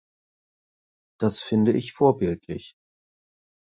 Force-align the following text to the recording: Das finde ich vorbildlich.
Das 1.19 1.43
finde 1.43 1.73
ich 1.77 1.93
vorbildlich. 1.93 2.73